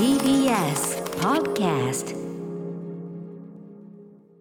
[0.00, 2.16] TBS Podcast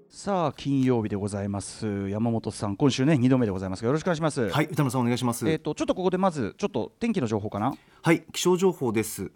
[0.10, 2.08] さあ金曜日でございます。
[2.08, 4.48] 山本さん今週ね2度目でございますがよろしくお願いします。
[4.48, 5.50] はい、歌野さんお願いします。
[5.50, 7.74] えっ、とちょっとここでまずちょっと天気の情報かな？
[8.02, 9.34] はい、気象情報です。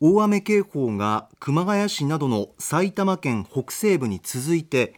[0.00, 4.94] 大雨警報が熊谷市などの埼玉県北西部に続いて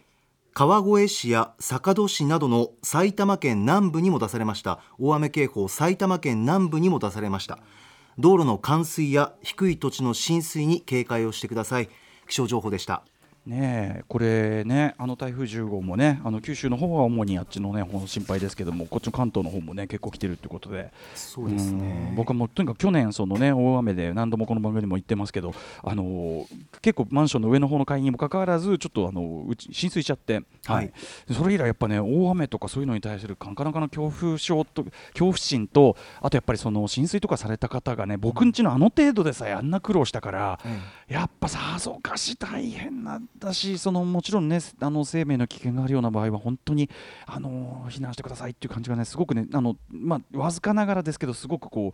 [0.53, 4.81] 川越市や坂戸市などの埼玉県南部にも出されました。
[4.99, 7.61] 大雨警報埼玉県南部にも出されました
[8.19, 11.89] 道路の冠水や低い土地の浸水に警戒をしてください。
[12.29, 13.03] 気象情報でした。
[13.47, 20.91] ねえこれねあの台風10号もねあの九州の方は主にあっちのね方の心配ですけどもこっちの関東の方もね結構来てるってことで。
[21.15, 22.09] そうですね。
[22.11, 26.47] うん僕はもうとにかく去年そのね大雨で何度もこの番組でも言ってますけどあの
[26.81, 30.93] 結構マンションの上の方の階にもかかわらずちょっとあのうち浸水しちゃって、はい。
[31.33, 40.61] それ以来やっぱね大雨とかそういうのに対するなかなかの恐怖症と恐怖心とあとやっぱりその浸水とかされた方がね僕んちのあの程度でさえあんな苦労したから、
[41.09, 46.89] やっぱさぞかし大変なんだしそのもちろんねあの生命の危険があるような場合は本当に
[47.27, 51.93] あの避難してくださいっていう感じがねすごくねあのまあわずかながらですけどすごくこ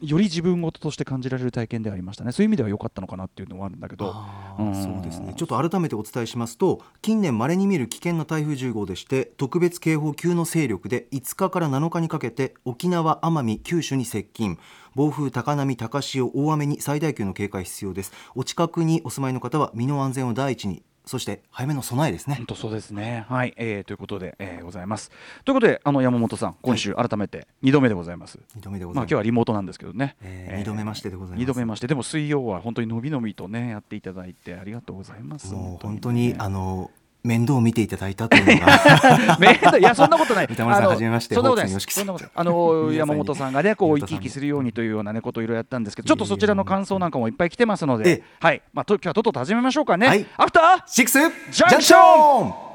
[0.00, 2.32] うより自分事として感じられる体験ではありましたね。
[2.32, 4.10] そういう意味では良かったのかなっていうのはあるんだけど。
[4.14, 4.72] あうん。
[4.72, 5.34] ーそうですね。
[5.36, 14.58] ちょっと改めてお伝えしますと近年まれに見る危険な台風10号でして特別警報級の勢力で5日から7日にかけて沖縄奄美九州に接近
[14.94, 23.24] 暴風高波高潮大雨に最大級の警戒必要ですお近くにお住まいの方は身の安全を第一にそして早めの備えですね本当そうですね。
[23.28, 25.10] はい、えー、ということで、えー、ございます。
[25.44, 28.38] ということで、あの山本さん、今週改めて2度目でございます。
[28.56, 30.16] 2度目でごまあ、今ざいます、日はリモートなんですけどね。
[30.22, 35.52] えー二度目ましてでございます2度目まして、でも水曜は本当にのびのびとね、やっていただいて、ありがとうございます。
[35.52, 36.90] もう本当ねにあの
[37.22, 39.38] 面倒を見ていただいたというのが。
[39.38, 40.46] めんどいやそんなことない。
[40.50, 42.32] 歌丸さんはじめましてそんなことないそんなことない。
[42.34, 48.62] あの山本さんがねこう生き生きするようにというようなねことをいろいろやったんですけど、ちょっとそちらの感想なんかもいっぱい来てますのでええ、はい。
[48.72, 50.06] まあと今日はとっとと始めましょうかね。
[50.06, 50.26] はい。
[50.36, 51.18] アフターシックス
[51.52, 52.70] ジャンクション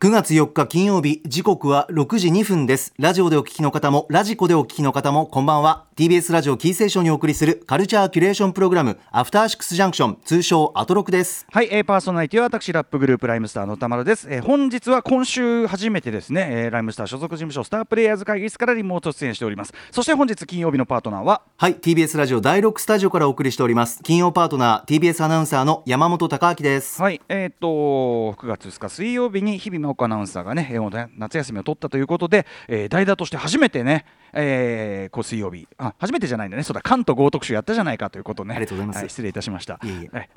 [0.00, 2.94] 9月4日金曜日時刻は6時2分です。
[2.98, 11.46] ラジオでお聞きの方もラジコでお聞きの方もこんばんは TBS ラジオキーセーションにお送りするカルチャーキュレーションプログラムアフターシックスジャンクション通称アトロクです。
[11.50, 19.72] はい、えー、パーソナリティは私ラップグループライムスターの歌丸です、えー、本日は今週初めてですね、えー、ライムスター所属事務所スタープレイヤーズ会議室からリモート出演しております。
[19.90, 21.40] そして本日金曜日のパートナーは？
[21.56, 24.02] はい TBS ラジオ第6スタジオからお送りしております。
[24.02, 27.00] 金曜パートナー TBS アナウンサーの山本貴明です。
[27.00, 30.78] はいえっ、と9月2日水曜日に日々真央子アナウンサーがね
[31.16, 34.04] 夏休みを取ったということで、えー、代打として初めてね
[34.36, 35.66] えー、こう水曜日。
[35.78, 36.62] あ初めてじゃないんだね。
[36.62, 36.82] そうだ。
[36.82, 38.54] 関東豪特集やったじゃないかということね。
[38.54, 39.02] ありがとうございます。
[39.02, 39.78] は失礼いたしました。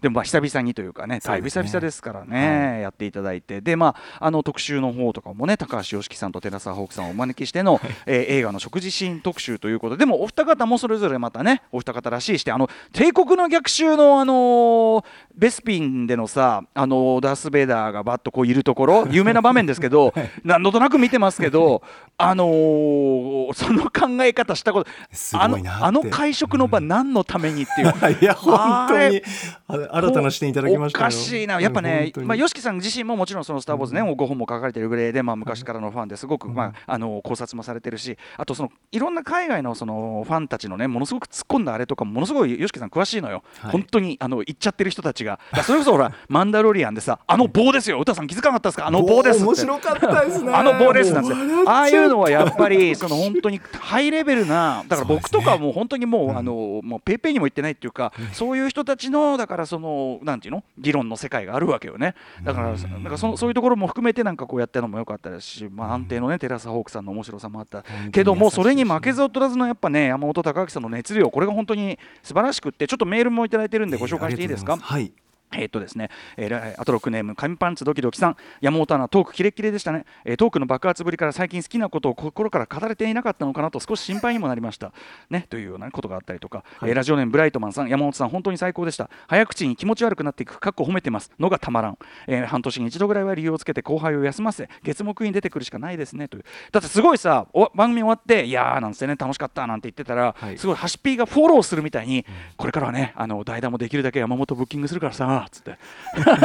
[0.01, 3.61] でもまあ久々にというかねだいぶ久々ですからね、やっていただいて。
[3.61, 9.99] でまああの特集の方とかもね高橋良樹さんと寺澤ホークさんをお招きしての、えー映画の食事シーン特集ということで。
[10.01, 15.05] でもお二方もそれぞれまたねお二方らしいしてあの帝国の逆襲のあのー
[15.35, 19.07] ベスピンでのさあのーダース・ベイダーがバッとこういるところ。
[19.09, 21.81] 有名な場面ですけど 何度となく見てますけど
[22.17, 25.69] あのーその考え方したことすごいなって。
[25.69, 27.89] あのあの会食の場何のためにっていう。
[28.21, 29.21] いや本当に
[29.67, 31.05] 新たな視点いただきましたよ。
[31.05, 43.71] おかしいな、やっぱねまあ、吉木さん自身ももちろん、そのスター・ウォーズね、5本も書かれてるぐらいで、まあ、昔からのファンですごく、まあ、あの考察もされてるし、あとその、いろんな海外のそのファンたちのね、ものすごく突っ込んだあれとかも、ものすごい吉木さん、詳しいのよ、はい。
[43.71, 49.43] 本当にあの言っちゃってる人たちが、それこそほら、 マンダロリアンでさ、あの棒ですよ、歌さん気づかなかったですか、あの棒です。
[49.43, 50.53] 面白かったですね。
[50.53, 60.63] あの棒ですなんああいうのはやっぱりその本当にハイレベルなだから僕とかはもう本当にもう、あのもうペイペイにも言ってないっていうか、そういう人たちのだからそのなんていうの？
[60.77, 62.15] 議論の世界があるわけよね。
[62.43, 67.83] だからなんかそそういうところも含めてなんかこうやってるのも良かったですし、まあ、安定のねテラスホークさんの面白さもあった。
[68.11, 75.11] けどもそれに負けず劣らずのやっぱね山本隆明さんの熱量これが本当に素晴らしくってちょっとメールもいただいてるんでご紹介していいですか、はい
[75.51, 78.37] えーっとですね、えーラ、アトロックネーム紙パンツドキドキさん。
[78.61, 84.91] 山本アナトークキレッキレでしたね、えートークの爆発ぶりから最近好きなことを心から語れていなかったのかなと少し心配にもなりました。
[85.29, 87.89] ねというようなことがあったりとか、えーラジオネームブライトマンさん。
[87.89, 89.09] 山本さん本当に最高でした。
[89.27, 90.59] 早口に気持ち悪くなっていく。
[90.59, 91.31] かっこ褒めてます。
[91.39, 91.97] のがたまらん、
[92.27, 94.69] えー半年に一度ぐらいは理由をつけて後輩を休ませ。
[94.83, 96.27] 月木に出てくるしかないですね。
[96.27, 96.43] という。
[96.71, 100.57] だってすごいさお番組終わっていやーなんつってね楽しかったなんて言ってたら、はい。
[100.57, 102.25] すごいハシピーがフォローするみたいに、
[102.57, 105.77] これからはねあの代打もできるだけ山本ブッキングするからさつって。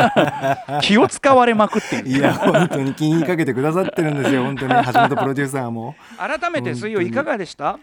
[0.82, 4.44] 気を使われまくっていや本当に気にかけてくださってるんですよ。
[4.44, 4.72] 本当に。
[4.84, 5.94] 橋本プロデューサーも。
[6.18, 7.78] 改めて水曜いかがでした？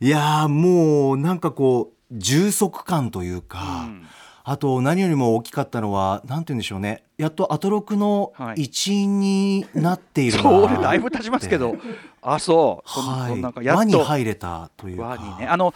[0.00, 4.06] いやーもうなんかこう充足感というか、うん。
[4.42, 7.04] あと何よりも大きかったのはなんて言うんでしょうね。
[7.18, 8.62] やっとアトロクのはい。
[8.62, 11.76] 一員になっているなそう俺だいぶ経ちますけど。
[12.22, 12.88] あそう。
[13.00, 13.40] はい。
[13.40, 15.04] なんかやっ輪にと入れたというか。
[15.04, 15.46] 輪にね。
[15.46, 15.74] あの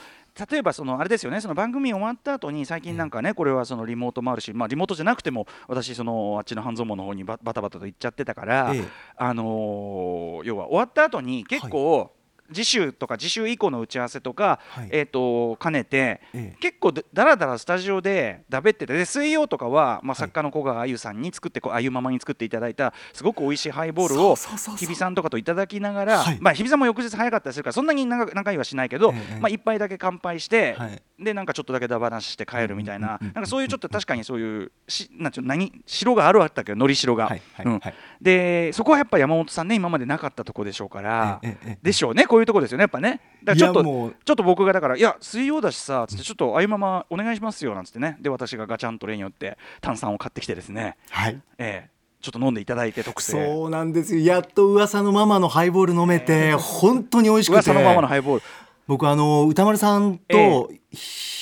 [0.51, 8.85] 例えばそのあれですよねその番組終わった後に最近なんかねこれはそのリモートもあるし、まあ、リモートじゃなくても私そのあっちの半蔵門の方にババタバタと行っちゃってたから、ええ。
[9.17, 12.13] あのー要は終わった後に結構、
[12.53, 14.89] 次週とか次週以降の打ち合わせとか、はい。
[14.91, 16.57] えー、と兼ねて、ええ。
[16.61, 24.37] 結構だだらだらスタジオでだべっててで水曜とかは、まあ、作家の小川あゆさんに作ってこうあゆママに作っていただいたすごく美味しいハイボールを
[24.77, 26.39] 日比さんとかといただきながら、はい。
[26.41, 31.03] まあ、日比さんも翌日早かったりするからそんなに長く長いはしないけど、ええまあ、一杯だけ乾杯して、はい。
[31.19, 36.73] でなんかちょっとだけだ話して帰るみたいな,、なんかそういうちょっと確かにそういうしなんていうの何城があるあったけ？
[36.73, 37.27] どのり城が。
[37.27, 37.67] はいはい。
[37.67, 37.79] うん。
[37.79, 41.79] はいでそこはやっぱ山本さんね今までなかったとこでしょうから、ええええ。
[41.83, 43.21] でしょうねこういうとこですよねやっぱね。
[43.43, 43.83] だからちょっと
[44.25, 48.17] ちょっと僕がだから「いや水曜だしさ」つって「ちょっとあゆままお願いしますよ」なんつってね。
[48.21, 51.41] で私がガチャンと例によって炭酸を買ってきてですね、はい。
[51.59, 51.95] ええ。
[52.21, 53.33] ちょっと飲んでいただいて特製。
[53.33, 54.25] そうなんですよ。
[54.25, 57.55] やっと噂のママのハイボール飲めて本当に美味しくて。
[57.57, 58.43] 噂のままのハイボール。
[58.87, 60.71] 僕あの歌丸さんと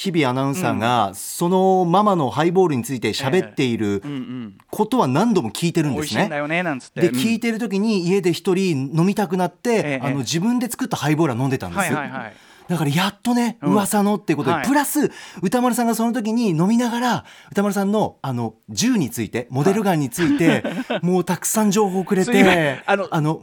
[0.02, 4.02] 日々アナウンサーが、そのママのハイボールについて喋っている
[4.68, 6.28] ことは何度も聞いてるんですね。
[6.96, 7.14] でうん。
[7.16, 10.00] 聞いてる時に家で一人飲みたくなって、ええ。
[10.02, 12.36] あの自分で作ったハイボールは飲んでたんです、はいはいはい
[12.72, 13.72] だからやっとねうん。
[13.72, 14.66] 噂のってことで、はい。
[14.66, 15.10] プラス
[15.42, 20.64] 歌丸さんがその時に飲みながら歌丸さんのあの銃についてモデルガンについて、
[21.02, 22.82] もうたくさん情報くれてん。
[22.86, 23.42] あの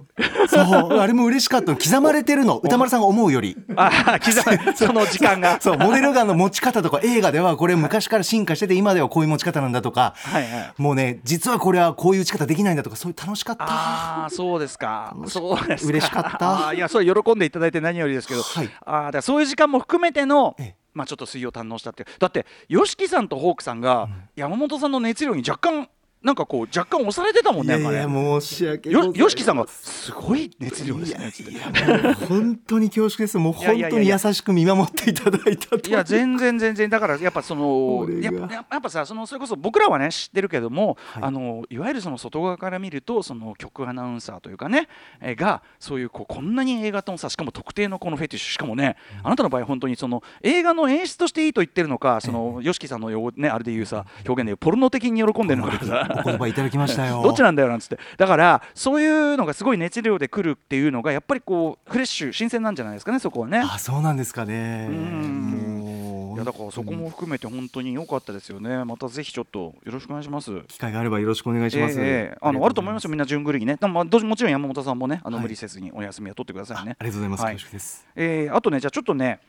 [0.49, 3.57] そうあれも嬉しかったの刻まれてるの歌丸さんが思うより。
[3.75, 4.31] ああ刻
[4.65, 5.61] むその時間が。
[5.61, 10.73] そうモデルガンの持ち方とか映画ではこれ昔から進化してて今ではこういう持ち方なんだとか、はいはい。
[10.77, 13.65] もうね実はこれはこういう打ち方できないんだとかそういう楽しかった。
[13.65, 15.15] ああそうですか。
[15.27, 15.89] そうですか。
[15.89, 16.73] 嬉しかった。
[16.73, 18.69] いやそれ喜んでいただいて何よりですけど、はい。
[18.85, 20.75] あーだからそういう時間も含めてのええ。
[20.93, 22.09] まあちょっと水曜堪能したっていう。
[22.19, 25.89] だって YOSHIKI さんとホークさんが山本さんの熱量に若干
[26.21, 32.13] なんかこう若干押されてたもんいやいや申し訳よよしきさんがすごい熱量ですね。
[32.27, 33.37] 本当に恐縮です。
[33.37, 35.89] もう本当に優しく見守っていただいたと。
[35.89, 41.23] いや全然全然だからやっぱそのやっぱやっぱさそのそれこそ僕らはね知ってるけども、はい。
[41.23, 44.89] あのいわゆるその外側から見るとその曲アナウンサーというかね、
[45.21, 57.21] えがそういうこうこんなに映画ともさしかも特定のこのフェティッシュしかもね、あなたの場合本当にその映画の演出としていいと言ってるのかその YOSHIKI さんのよねあれで言うさ表現で言うポルノ的に喜んでるのかさお言葉いただきましたよ。
[57.21, 57.99] どっちなんだよなんつって。
[58.17, 63.59] だからそういうのがすごい熱量で来るっていうのがやっぱりこうフレッシュ新鮮なんじゃないですかねそこはね。
[63.59, 64.87] あそうなんですかね。
[64.89, 66.33] うん。
[66.35, 68.85] いやだからそこも含めて本当に良かったですよね。
[68.85, 70.51] またぜひちょっとよろしくお願いします。
[70.67, 73.09] 機会があればよろしくお願いします、ええあのあると思いますよ。
[73.09, 73.75] みんな順繰りにね。
[73.75, 75.43] でもまあどもちろん山本さんもねあのはい。
[75.43, 76.95] 無理せずにお休みを取ってくださいね。
[76.99, 77.53] ありがとうございます、はい。
[77.55, 78.07] 恐縮です。
[78.15, 79.39] えーあとねじゃあちょっとね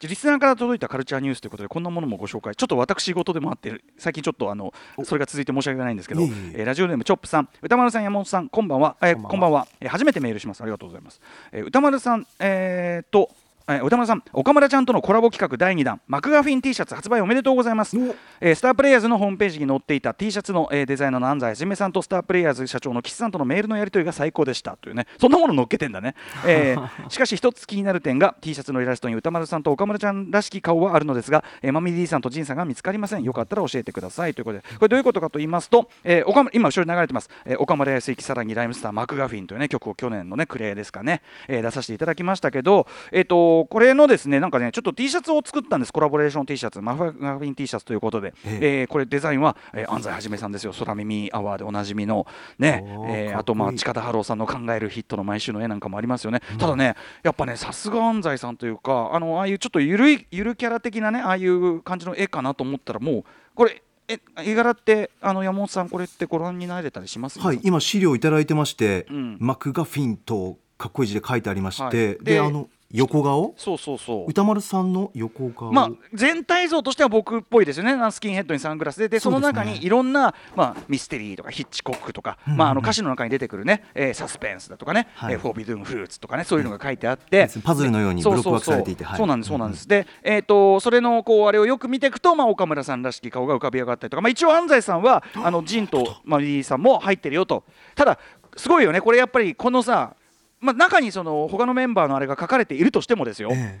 [0.00, 2.54] リスナーから届いたカルチャーニュースということでこんなものもご紹介。
[2.54, 4.72] ちょっと私事でもあって最近ちょっとあの
[5.04, 6.24] それが続いて申し訳ないんですけど、い
[6.54, 9.30] えーラジオネームチョップさん歌丸さん山本さんこんばんは、えーこんばんは。
[9.30, 10.60] こんばんは、えー初めてメールします。
[10.62, 13.30] ありがとうございます、えー歌丸さんえー、と
[13.68, 17.96] えー歌丸さん岡村ちゃんとのコラボ企画第2弾マクガフィン T シャツ発売おめでとうございます。
[17.98, 24.76] お、えースタープレイヤーズのホームページに載っていた T シャツの、えーデザイナーの安西はじめさんとスタープレイヤーズ社長の岸さんとのメールのやり取りが最高でした。
[24.80, 26.14] というねそんなもの載っけてんだね、
[26.46, 33.22] えー しかし一つ気になる点が T シャツのイラストに歌丸さんと岡村ちゃんらしき顔はあるのですが、えーマミディさんとジンさんが見つかりません。
[33.22, 34.34] よかったら教えてください。
[34.34, 34.62] ということで。
[34.62, 45.92] これどういうことかと言いますと、えー岡村今後ろに流れてます、えー岡村康之さらにライムスターマクガフィンというね曲を去年のねクレイですかね、えー出させていただきましたけどえっ、とこれのですねなんかねちょっと T シャツをクったんです。
[45.92, 46.80] コラボレーション T シャツ。
[46.80, 48.84] マフィン T シャツということで、ええ。
[48.84, 50.72] ーこれデザインは、えー安西はじめさんですよ。
[50.72, 52.26] 空耳アワーでおなじみの
[52.58, 67.38] ねえーあとまあ近田春夫さんの考えるヒットの毎週の絵なんかもありますよね、ただねやっぱねさすが安西さんというかあのああいうちょっとゆるいゆるキャラ的なねああいう感じの絵かなと思ったらもうこれえ絵柄ってあの山本さんこれってご覧になられたりします？
[67.40, 69.36] はい今資料いただいてまして、うん。
[69.40, 71.92] マクガフィンとかっこいい字で書いてありまして、はい。
[71.92, 73.54] でであの横顔？
[73.58, 74.30] そうそうそう。
[74.30, 85.34] 歌丸さんの横顔、まあ、全体像としては僕っぽいですよね、スキンヘッドにサングラスで、でその中にいろんな、まあ、ミステリーとかヒッチコックとか、うんまあ、あの歌詞の中に出てくるね、えーサスペンスだとかね、はい。
[85.34, 89.18] えー forbidden fruits とかね、そういうのが書いてあって、パズルのようにブロックワークされていてはい。
[89.18, 89.86] そうそうそうそうなんです、そうなんです。
[89.86, 97.64] で、えっ、と、それのこうあれをよく見ていくと、まあ、岡村さんらしき顔が浮かび上がったりとか、まあ、一応安西さんは、あのジンとマリーさんも入ってるよと。
[97.94, 98.18] ただ、
[98.56, 100.16] すごいよね、これやっぱりこのさ。
[100.60, 103.80] まあ、中にその他のメンバーのあれが書かれているとしてもですよ、え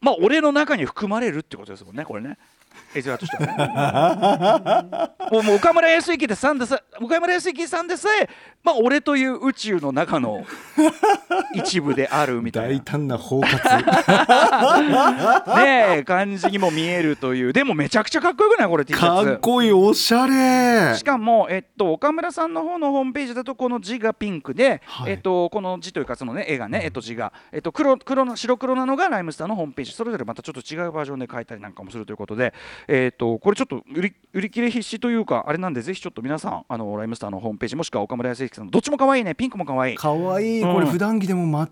[0.00, 2.38] まあ俺の中に含まれるってことですもんねこれね
[2.94, 8.28] 絵面としてはね もうもう岡村康之でさんでさ岡村康之さんでさえ
[8.62, 10.44] まあ俺という宇宙の中の
[11.54, 13.48] 一部であるみたい大胆な包括。
[14.88, 17.52] な ねえ感じにも見えるという。
[17.52, 19.26] でもめちゃくちゃかっこよくないこれ T シャツ。
[19.26, 20.94] かっこいいおしゃれ。
[20.96, 25.12] しかも、えっと、岡村さんの方のホームページだとこの字がピンクで、はい。
[25.12, 29.96] えっと、この字というかその、ね、絵がね、えっと、字が、えっと、黒黒の白黒なのがライムスターのホームページジ。
[29.96, 32.54] それぞれまたちょっと違うバージョンで書いたりなんかもするということで、
[32.86, 41.68] えー、とこれちょっと売り売り切れ必至というかあれなんでぜひちょっと皆さんあのライムスターのホームページもしくは岡村康之さんのどっちも可愛いねピンクも可愛いかわいい、これ普段着でも、ま、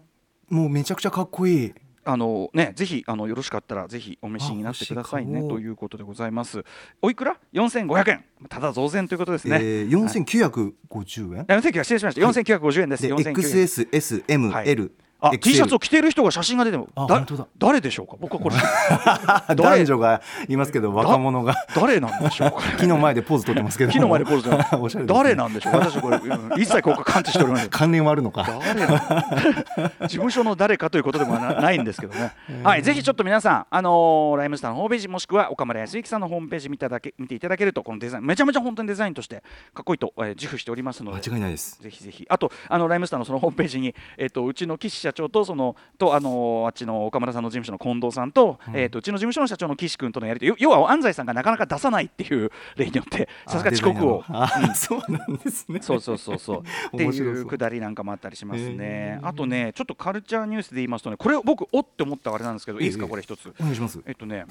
[0.49, 1.75] もうめちゃくちゃかっこいい
[2.09, 6.65] あのね、ぜひあのよろしかったらぜひお召しになってくださいねということでございます。
[7.03, 8.25] おいくら？4500円。
[8.49, 9.59] ただ増税ということですね。
[9.61, 11.47] えー、4950円？
[11.49, 12.21] 四千九百失礼しました。
[12.21, 13.07] 4950円です。
[13.09, 14.93] XS、S、M、L。
[15.29, 17.27] あ T シャツを着ている人が写真が出てもだ
[17.59, 18.17] 誰でしょうか？
[18.21, 18.57] 僕はこれ。
[19.55, 21.55] 男女がいますけど若者が。
[21.75, 22.63] 誰なんでしょうか？
[22.79, 23.93] 木の前でポーズ取ってますけど。
[23.93, 25.75] 木の前でポーズ おしゃれ、ね、誰なんでしょう？
[25.75, 28.47] 私これ、うん、一切ここ感知しております関連はあるのか。
[28.65, 39.43] 誰事務所の誰かということでもないんですけどね、はいぜひちょっと皆さんあのー、ライムスターのホームページもしくは岡村康之さんのホームページ見ただけ見ていただけるとこのデザインめちゃめちゃ本当にデザインとして
[39.75, 41.29] かっこいいと、えー、自負しておりますので。
[41.29, 41.81] 間違いないです。
[41.83, 42.27] ぜひぜひ。
[42.29, 55.81] あとあのライムスターのそのホームページにえっ、ー、とうちの岸社長とそのとあのあっちの岡村さんの事務所の近藤さんと,、えー、とうちの事務所の社長の岸君とのやり取り要は安西さんがなかなか出さないっていう例によってさすが遅刻を、うん、そうなんですね。
[55.83, 56.59] そうそうそうそう。
[56.59, 56.63] っ
[56.97, 59.19] ていうくだりなんかもあったりしますね。
[59.23, 63.09] あとねちょっとカルチャーニュースで言いますとねこれ僕おって思ったあれなんですけどいいですか？
[63.09, 63.55] これ一つ。
[63.59, 64.01] お願いします。
[64.07, 64.45] えっとね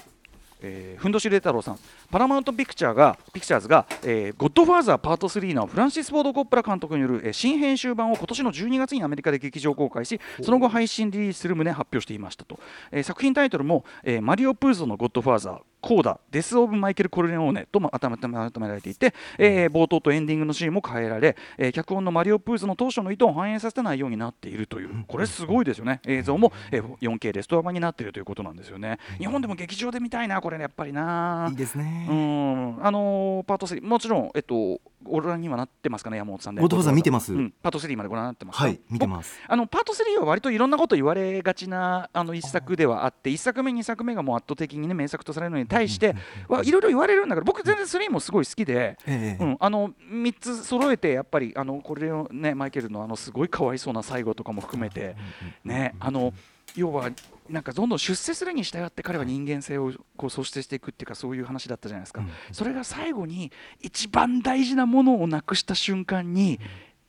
[0.62, 1.78] えー、ふんどしレ太郎さん。
[2.10, 12.58] パラマウントピクチャーがピクチャーズが、えー、ゴッドファーザーパート3のフランシス・フォード・コップラ監督による、えー、新編集版を今年の12月にアメリカで劇場公開しその後配信リリースする旨発表していましたと、
[12.90, 25.04] えー、作品タイトルも、えー、マリオ・プーゾのゴッドファーザーコーダデス・オブ・マイケル・コルレオーネとも改められていて、えー、冒頭とエンディングのシーンも変えられ、えー、脚本のマリオ・プーズの当初の意図を反映させた内容になっているという。
[25.06, 26.00] これすごいですよね。
[26.04, 28.98] 映像も、えー、4K レストア版になっているということなんですよね。
[29.18, 31.46] 日本でも劇場で見たいなこれねやっぱりな。
[31.50, 32.08] いいですね。
[32.10, 32.84] うん。
[32.84, 36.62] あのー、パート3もちろんえっとご覧にはなってますかね山本さんで。
[36.62, 39.38] ゴトファーザー見てます、うん、パート3までご覧になってますはい見てます。
[39.46, 46.14] あのパート3は割といろんなこと言われがちなあの一作ではあって一作目二作目がもう圧倒的にね名作とされるのに対して
[46.48, 55.16] はいろいろ言われるんだけど僕全然3もすごい好きで、ええ、うん、あの3つ揃えてやっぱりあのこれをねマイケルのあのすごいかわいそうな最後とかも含めて
[55.64, 56.32] ねあの
[56.74, 57.10] 要は
[57.48, 66.60] なんかどんどん出世するに従って彼は人間性をこう創出していくっていうかそういう話だったじゃないですか、うん、それが最後に一番大事なものをなくした瞬間に、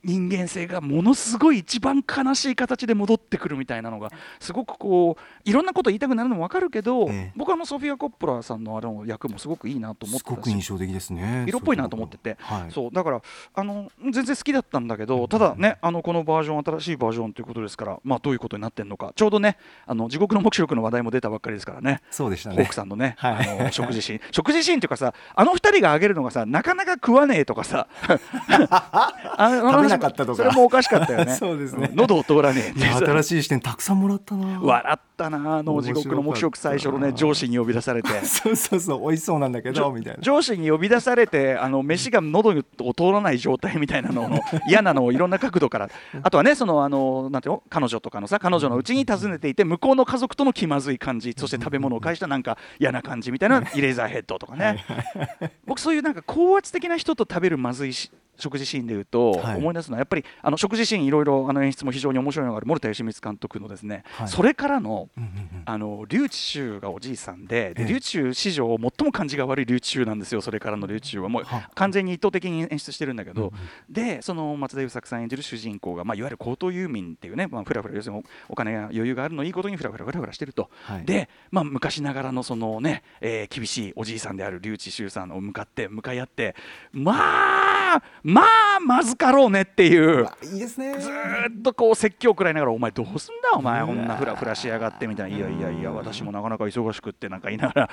[0.08, 4.10] 人間性がものすごい一番悲しい形で戻ってくるみたいなのが
[4.40, 13.22] すごくこういろんなこと言いたくなるのも分かるけど、ええ、僕はあのソフィア・コッポラさんのあの役もすごくいいなと思ってすごく印象的ですね色っぽいなと思ってて、はい、そうだから
[13.54, 19.12] あの全然好きだったんだけどただねあのこのバージョン新しいバージョンということですからまあどういうことになってるのか。
[19.14, 22.02] ちょうどねあの地獄の黙示録の話題も出たばっかりですからね。
[22.12, 22.64] そうでしたね。
[22.64, 24.22] 奥さんのね、はい、あの食事シーン。
[24.32, 27.88] 食事シーンっていうかさあの二人が挙げるのがさなかなか食わねえとかさ。
[29.40, 30.36] あのなかったとか。
[30.36, 31.34] それもおかしかったよね。
[31.36, 31.92] そうですね。
[31.94, 34.60] 喉を通らねえ新しい視点たくさんもらったな。
[34.62, 38.10] 笑ったなあの地獄の黙示録最初のね上司に呼び出されて。
[38.26, 40.20] そうそうそう美味しそうなんだけどみたいな。
[40.22, 42.50] 上司に呼び出されてあの飯が喉
[42.82, 44.30] を通らない状態みたいなのを
[44.70, 45.90] 嫌なのをいろんな角度から。
[46.22, 47.64] あとはねそのあのなんていうの？
[47.70, 51.34] 彼女とかのさ彼女のうちに訪ねていて向こうの家族との気まずい感じ。
[51.38, 54.86] そして食べ物を介したなんか嫌な感じみたいなイレーザーヘッドとかね。
[55.66, 65.10] 僕そういうなんか高圧的な人と食べるまずいし食事シーンでいうと、思い出すのはやっぱりあの食事シーンいろいろあの演出も非常に面白いのがある森田義満監督のですね、はい、それからの、
[65.66, 71.30] あの劉智秀がおじいさんでで劉智秀史上最も感じが悪い劉智秀なんですよそれからの劉智秀は。
[71.30, 71.44] もう
[71.76, 73.52] 完全に意図的に演出してるんだけど、
[73.90, 86.56] でその松田優作さん演じる主人公が、まあ、いわゆる高等遊民っていうね、まあ、ふらふら要するにお金や余裕があるのいいことにふらふらふらふらしてると、はい、で、まあ、昔ながらのそのね、えー、厳しいおじいさんである劉智秀さんを向かって向かい合って
[86.92, 87.77] まあ
[88.24, 90.28] まあまずかろうねっていう。
[90.44, 90.98] いいですね。
[91.00, 93.86] ずっとこう説教くらいながらお前どうすんだお前。
[93.86, 95.38] こんなふらふらしやがってみたいな。
[95.38, 97.90] いやいやいや私もなかなか忙しくってなんか言いながら。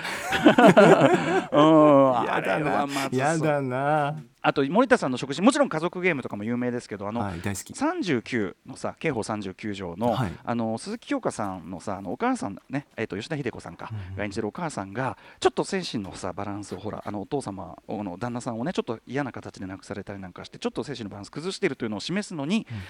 [1.53, 2.27] うん。
[2.27, 2.87] やだな。
[3.11, 7.73] やだなあと森田さんの食事もちろん家族ゲームとかも有名ですけどあの、はい、大好き。
[7.73, 22.87] 39のさ刑法39条のはい、あの鈴木京香さんのさあのお母さんね、えー、と吉田秀子さんか、うん、が演じるお母さんがちょっと精神のさバランスをほらあのお父様の旦那さんをねちょっと嫌な形で亡くされたりなんかしてちょっと精神のバランス崩しているというのを示すのに、うんうんうん、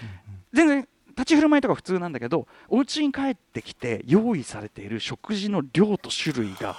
[0.53, 6.75] 全然立ち振る舞いとか普通なんだけどお家に帰ってきて用意されている食事の量と種類が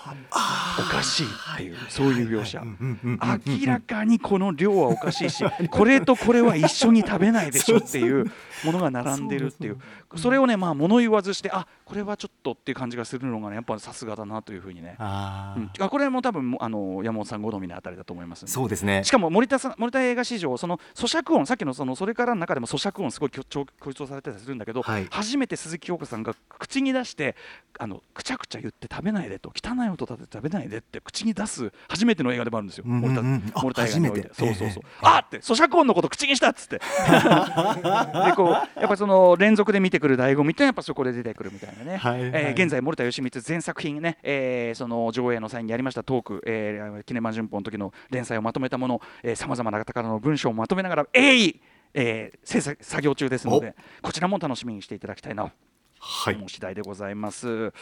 [0.79, 2.63] おかしいっていうそういう描写。
[2.63, 8.31] 明らかにこの量はおかしいし これとこれは一緒に食べないでしょっていう
[8.65, 9.79] ものが並んでるっていう。
[10.17, 14.97] それをねまあ物言わずしてあこれはちょっとっていう感じがするのがねやっぱさすがだなというふうにね。
[14.99, 19.03] あ、うん、これも多分あの山本さん好みのあたりだと思います、ね、そうですね。
[19.05, 25.07] しかも森田さん森田映画史上その咀嚼音さっきのそのそれからの中でも咀嚼音すごい強調されてってたりするんだけど、はい。
[25.11, 27.37] 初めて鈴木京子さんが口に出して
[27.79, 33.25] あのくちゃくちゃ言って食べないでと汚い音立てて食べないでって口に出す初めての映画でもあるんですよ、うんうんうん。
[33.25, 34.29] 森田あ森田映画において。
[34.29, 34.55] 初めて。
[34.55, 34.99] そうそうそう、ええ。
[35.03, 36.79] あーって咀嚼音のこと口にしたっつって。
[38.27, 42.31] でこうやっぱりその連続で見てくる醍醐味ってやっぱそこで出てくるみたいなね、はいはい。
[42.35, 49.01] えー現在森田義満全作品ね、えーその上映の際にやりましたトーク、えー、キネマ旬報の時の連載をまとめたもの
[49.35, 51.61] さまざまな方からの文章をまとめながら鋭意、
[51.97, 55.51] えー制作作業中ですのでこちらも楽しみにしていただきたいな。
[55.99, 56.35] はい。
[56.37, 57.73] 思う次第でございます。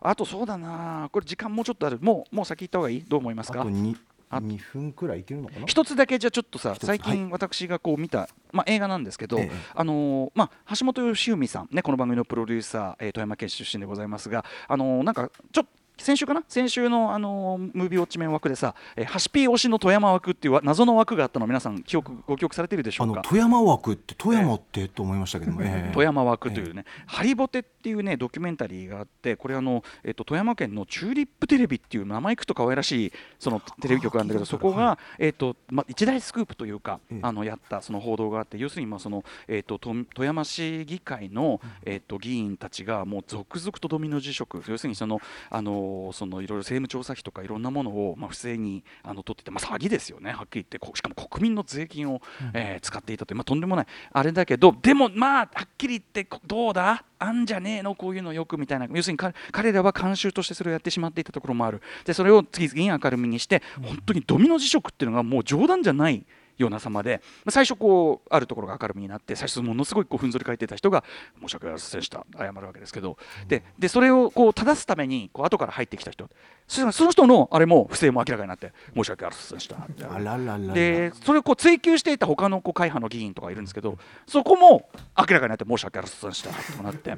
[0.00, 1.10] あとそうだな。
[1.12, 1.98] これ時間もうちょっとある。
[2.00, 3.04] もうもう先行った方がいい？
[3.06, 3.60] どう思いますか？
[3.60, 3.96] あと 2,
[4.30, 5.66] あ2分くらいいけるのかな？
[5.66, 9.50] 一つだけじゃあちょっとさ最近私がこう見た、まあ、映画なんですけど、ええ。
[9.74, 16.42] あのーまあ、橋本良文さん、ね、この番組のプロデューサー、えー富山県出身でございますが、あのーなんかちょっと先週かな？
[16.48, 23.12] 先週の、あのームービーウォッチメン枠でさ、えー、ハシピー推しの富山枠っていうわ謎の枠があったの皆さん記憶ご記憶されているでしょうか？
[23.14, 37.18] あの富山枠って富山ってと思いましたけども、え え富山枠というね、ハリボテっていうねドキュメンタリーがあってこれあの、えっと、富山県のチューリップテレビっていう名前くと可愛らしいそのテレビ局なんだけどそこが、えっとま、一大スクープというか、ええ。
[37.22, 44.62] あのやったその報道があって要するにまあその、えっと、と富山市議会の、えっと、議員たちがもう続々とドミノ辞職。
[44.68, 50.32] 要するにそのあのそのいろいろ政務調査費とかいろんなものを、まあ、不正にあの取ってて、まあ、詐欺ですよね。
[50.32, 52.20] はっきり言ってこしかも国民の税金を、
[52.54, 53.86] えー使っていたという、まあ、とんでもない。
[54.12, 57.04] あれだけどでもまあはっきり言ってこどうだ？
[57.18, 57.94] あんじゃねえの？
[57.94, 58.86] こういうのよくみたいな。
[58.90, 61.82] 要するに彼彼らは慣習としてそれをやってしまっていたところもある。
[62.04, 66.24] でそれを次々に明るみにして本当にドミノ辞職っていうのがもう冗談じゃない
[66.58, 71.04] ような様で最初こうあるところが明るみになって最初ものすごいこうふんぞり返っていた人が
[71.40, 72.26] 申し訳ありませんでした。
[72.36, 73.16] 謝るわけですけど。
[73.46, 76.28] ででそれをこう正すためにこう後から入ってきた人。
[76.68, 83.96] その人のあれも不正も明らかになって申し訳ありませんでしたでそれをこう追及していた他のこう会派の議員とかいるんですけど
[84.26, 87.16] そこも明らかになって申し訳ありませんでしたとなって。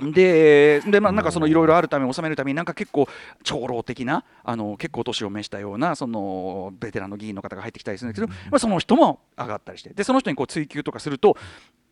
[0.00, 3.06] ででまあ、なんかそのいろいろあるために収めるためになんか結構
[3.44, 11.36] 長老的なあの結構年を召したようなそのベテランの議員の方が入ってきたりするんですけど、まあ、その人も上がったりしてでその人にこう追及とかすると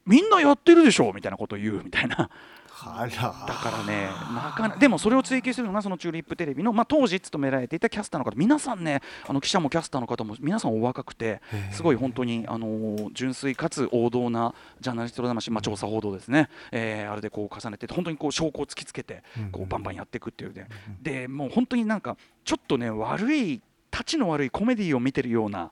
[0.06, 2.30] みんなやってるでしょみたいなことを言うみたいな
[2.86, 3.10] あら。
[3.10, 11.40] だからねなかなでもそれを追求するのがそのチューリップテレビの、まあ、当時勤められていたキャスターの方皆さんねあの記者もキャスターの方も皆さんお若くて
[11.72, 20.68] すごい本当にあのー純粋かつ王道なジャーナリスト魂、まあ、調査報道ですね、えーあれでこう重ねて本当にこう証拠を突きつけてこうバンバンやっていくっていうね
[21.02, 23.60] でもう本当になんかちょっとね悪い
[24.00, 25.70] たちの悪いコメディを見てるような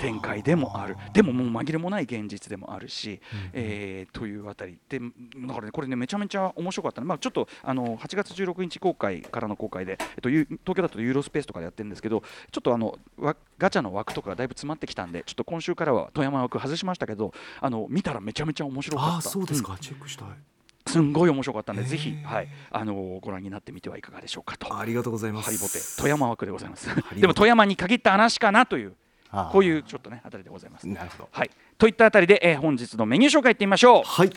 [0.00, 0.96] 展開でもある。
[1.12, 3.20] でももう紛れもない現実でもあるし、
[3.52, 4.78] えーというあたり。
[4.88, 19.16] でだからねこれねめちゃめちゃ面白かったね、まあ、ちょっとあの8月16日公開からの公開で、えっと、ゆ東京だとユーロスペースとかでやってるんですけどちょっとあのわガチャの枠とかがだいぶ詰まってきたんでちょっと今週からは富山枠外しましたけどあの見たらめちゃめちゃ面白かった。
[19.18, 20.28] あそうですか、チェックしたい
[20.88, 24.76] すんごい面白かったんでぜひ、はい、あのご覧になってみてはいかがでしょうかと。
[24.76, 25.46] ありがとうございます。
[25.46, 26.88] ハリボテ富山枠でございます。
[27.14, 28.94] でも富山に限った話かなという
[29.52, 30.88] こういうちょっとねあたりでございます。
[30.88, 31.28] なるほど。
[31.30, 31.50] はい。
[31.76, 34.02] といったあたりで、えー本日のメニュー紹介いってみましょう。
[34.04, 34.32] はい。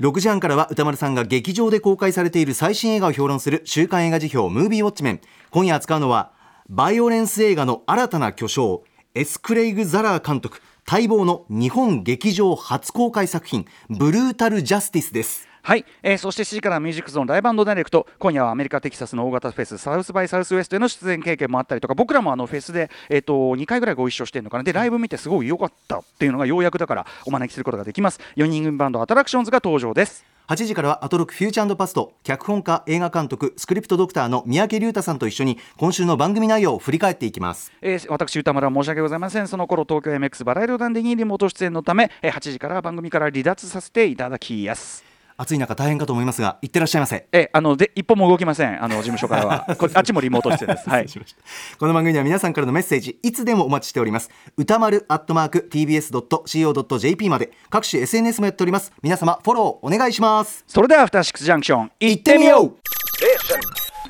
[0.00, 5.20] 6時半からは歌丸さんが劇場で公開されている最新映画を評論する週刊映画辞表ムービーウォッチメン。
[5.50, 6.32] 今夜扱うのは
[6.68, 8.82] バイオレンス映画の新たな巨匠
[9.14, 10.60] S・クレイグ・ザラー監督。
[10.86, 18.06] 待望の日本劇場初公開作品ブルータル・ジャスティスですはい、えーそして7時からミュージックゾーンライブダイレクト。
[18.18, 28.20] 今夜はアメリカ・テキサスの大型フェスサウスバイ・サウスウエストへの出演経験もあったりとか僕らもあのフェスで、えー、と2回ぐらいご一緒してるのかなでライブ見てすごい良かったっていうのがようやくだからお招きすることができます。
[28.36, 30.26] 4人組バンドアトラクションズが登場です。
[30.48, 37.72] 8時からはアトロックフューチャーパスト脚本家映画監督スクリプトドクターの三宅龍太さんと一緒に今週の番組内容を振り返っていきます。
[37.80, 39.48] えー私歌丸は申し訳ございません。
[39.48, 47.26] その頃東京 MX バラエロ団でにリモート出演のため、えー8時からは番組から離脱させていただきます暑い中大変かと思いますがいってらっしゃいませ。
[47.32, 48.82] えーあので一歩も動きません。
[48.82, 49.66] あの事務所からは。
[49.78, 50.88] こあっちもリモート出演です。
[50.88, 51.06] はい。
[51.78, 54.30] この番組では皆さんからのメッセージいつでもお待ちしております。
[54.56, 57.50] 歌丸アットマーク tbs.co.jp まで。
[57.70, 58.92] 各種 SNS もやっております。
[59.02, 60.64] 皆様フォローお願いします。
[60.66, 62.74] それではアフターシックスジャンクション行っててみよみようう。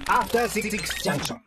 [0.06, 0.70] After Six
[1.02, 1.38] Junction.